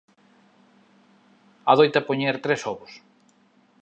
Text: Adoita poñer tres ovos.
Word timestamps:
Adoita 1.71 2.05
poñer 2.07 2.35
tres 2.43 2.61
ovos. 2.71 2.91